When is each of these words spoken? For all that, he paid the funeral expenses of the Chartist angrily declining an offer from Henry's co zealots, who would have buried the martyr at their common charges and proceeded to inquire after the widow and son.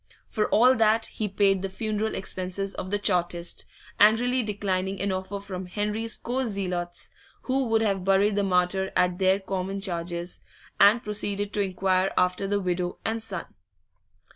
For 0.27 0.49
all 0.49 0.73
that, 0.77 1.05
he 1.05 1.27
paid 1.27 1.61
the 1.61 1.69
funeral 1.69 2.15
expenses 2.15 2.73
of 2.73 2.89
the 2.89 2.97
Chartist 2.97 3.67
angrily 3.99 4.41
declining 4.41 4.99
an 4.99 5.11
offer 5.11 5.39
from 5.39 5.67
Henry's 5.67 6.17
co 6.17 6.43
zealots, 6.43 7.11
who 7.43 7.65
would 7.67 7.83
have 7.83 8.03
buried 8.03 8.35
the 8.35 8.41
martyr 8.43 8.91
at 8.95 9.19
their 9.19 9.39
common 9.39 9.79
charges 9.79 10.41
and 10.79 11.03
proceeded 11.03 11.53
to 11.53 11.61
inquire 11.61 12.11
after 12.17 12.47
the 12.47 12.59
widow 12.59 12.97
and 13.05 13.21
son. 13.21 13.45